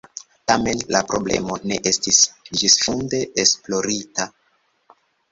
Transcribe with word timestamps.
Tamen 0.51 0.79
la 0.93 1.01
problemo 1.09 1.57
ne 1.71 1.75
estis 1.91 2.21
ĝisfunde 2.61 3.19
esplorita. 3.43 4.27